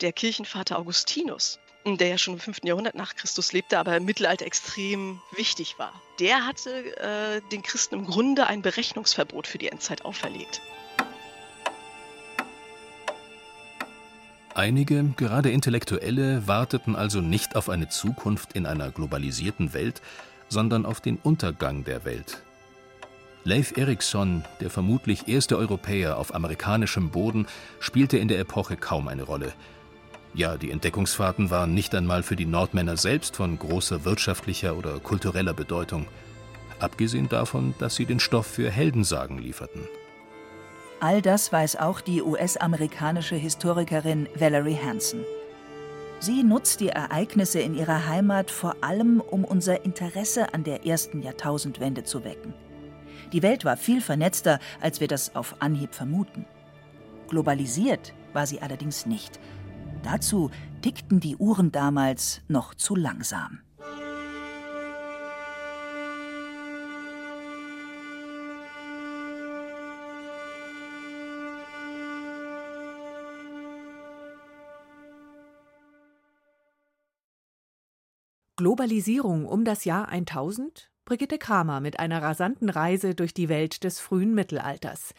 der 0.01 0.13
Kirchenvater 0.13 0.79
Augustinus, 0.79 1.59
der 1.85 2.09
ja 2.09 2.19
schon 2.19 2.35
im 2.35 2.41
5. 2.41 2.61
Jahrhundert 2.65 2.95
nach 2.95 3.15
Christus 3.15 3.53
lebte, 3.53 3.79
aber 3.79 3.97
im 3.97 4.05
Mittelalter 4.05 4.47
extrem 4.47 5.21
wichtig 5.37 5.79
war, 5.79 5.93
der 6.19 6.47
hatte 6.47 6.97
äh, 6.97 7.41
den 7.51 7.63
Christen 7.63 7.97
im 7.97 8.07
Grunde 8.07 8.47
ein 8.47 8.63
Berechnungsverbot 8.63 9.47
für 9.47 9.59
die 9.59 9.69
Endzeit 9.69 10.05
auferlegt. 10.05 10.61
Einige, 14.55 15.03
gerade 15.17 15.51
Intellektuelle, 15.51 16.47
warteten 16.47 16.95
also 16.95 17.21
nicht 17.21 17.57
auf 17.57 17.69
eine 17.69 17.89
Zukunft 17.89 18.53
in 18.53 18.67
einer 18.67 18.93
globalisierten 18.93 19.75
Welt, 19.75 20.01
sondern 20.49 20.87
auf 20.87 21.01
den 21.01 21.17
Untergang 21.17 21.83
der 21.83 22.05
Welt. 22.05 22.45
Leif 23.47 23.77
Erikson, 23.77 24.43
der 24.61 24.71
vermutlich 24.71 25.29
erste 25.29 25.59
Europäer 25.59 26.17
auf 26.17 26.35
amerikanischem 26.35 27.11
Boden, 27.11 27.47
spielte 27.79 28.17
in 28.17 28.29
der 28.29 28.39
Epoche 28.39 28.79
kaum 28.79 29.07
eine 29.07 29.25
Rolle. 29.25 29.53
Ja, 30.33 30.57
die 30.57 30.71
Entdeckungsfahrten 30.71 31.51
waren 31.51 31.75
nicht 31.75 31.95
einmal 31.95 32.23
für 32.23 32.37
die 32.37 32.47
Nordmänner 32.47 32.97
selbst 32.97 33.37
von 33.37 33.59
großer 33.59 34.07
wirtschaftlicher 34.07 34.77
oder 34.77 34.99
kultureller 34.99 35.53
Bedeutung. 35.53 36.07
abgesehen 36.81 37.29
davon, 37.29 37.75
dass 37.79 37.95
sie 37.95 38.05
den 38.05 38.19
Stoff 38.19 38.47
für 38.47 38.71
Heldensagen 38.71 39.39
lieferten. 39.39 39.83
All 41.01 41.23
das 41.23 41.53
weiß 41.53 41.77
auch 41.77 42.01
die 42.01 42.21
US-amerikanische 42.21 43.37
Historikerin 43.37 44.29
Valerie 44.35 44.79
Hansen. 44.83 45.21
Sie 46.19 46.43
nutzt 46.43 46.81
die 46.81 46.89
Ereignisse 46.89 47.61
in 47.61 47.75
ihrer 47.75 48.09
Heimat 48.09 48.51
vor 48.51 48.77
allem, 48.81 49.21
um 49.21 49.45
unser 49.45 49.85
Interesse 49.85 50.53
an 50.53 50.65
der 50.65 50.87
ersten 50.87 51.23
Jahrtausendwende 51.23 52.05
zu 52.05 52.25
wecken. 52.25 52.55
Die 53.33 53.43
Welt 53.43 53.65
war 53.65 53.77
viel 53.77 54.01
vernetzter, 54.01 54.59
als 54.81 55.01
wir 55.01 55.09
das 55.09 55.35
auf 55.35 55.57
Anhieb 55.61 55.95
vermuten. 55.95 56.45
Globalisiert 57.29 58.15
war 58.33 58.47
sie 58.47 58.61
allerdings 58.61 59.07
nicht. 59.07 59.41
Dazu 60.03 60.51
tickten 60.83 61.21
die 61.21 61.37
Uhren 61.37 61.73
damals 61.73 62.43
noch 62.49 62.75
zu 62.75 62.95
langsam. 62.95 63.61
Globalisierung 78.57 79.47
um 79.47 79.65
das 79.65 79.85
Jahr 79.85 80.09
1000? 80.09 80.94
Brigitte 81.05 81.37
Kramer 81.39 81.81
mit 81.81 81.99
einer 81.99 82.23
rasanten 82.23 82.71
Reise 82.71 83.15
durch 83.15 83.35
die 83.35 83.51
Welt 83.51 83.85
des 83.85 84.01
frühen 84.01 84.35
Mittelalters. 84.35 85.13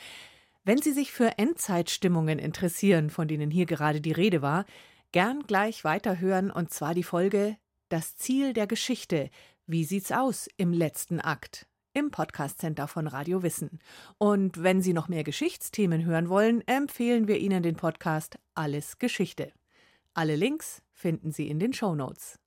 Wenn 0.64 0.82
Sie 0.82 0.92
sich 0.92 1.12
für 1.12 1.38
Endzeitstimmungen 1.38 2.40
interessieren, 2.40 3.12
von 3.12 3.28
denen 3.28 3.52
hier 3.52 3.68
gerade 3.68 4.02
die 4.02 4.12
Rede 4.12 4.42
war, 4.42 4.66
gern 5.12 5.44
gleich 5.44 5.84
weiterhören 5.84 6.50
und 6.50 6.72
zwar 6.72 6.96
die 6.96 7.04
Folge 7.04 7.56
Das 7.90 8.16
Ziel 8.16 8.54
der 8.54 8.66
Geschichte. 8.66 9.30
Wie 9.68 9.84
sieht's 9.84 10.12
aus 10.12 10.50
im 10.58 10.74
letzten 10.74 11.22
Akt? 11.22 11.68
Im 11.94 12.10
Podcast 12.10 12.60
Center 12.60 12.88
von 12.88 13.06
Radio 13.06 13.44
Wissen. 13.44 13.80
Und 14.18 14.64
wenn 14.64 14.82
Sie 14.82 14.92
noch 14.92 15.08
mehr 15.08 15.24
Geschichtsthemen 15.24 16.04
hören 16.04 16.30
wollen, 16.30 16.68
empfehlen 16.68 17.28
wir 17.28 17.38
Ihnen 17.38 17.62
den 17.62 17.76
Podcast 17.76 18.40
Alles 18.56 18.98
Geschichte. 18.98 19.54
Alle 20.16 20.36
Links 20.36 20.82
finden 20.94 21.32
Sie 21.32 21.48
in 21.48 21.60
den 21.60 21.74
Show 21.74 21.94
Notes. 21.94 22.40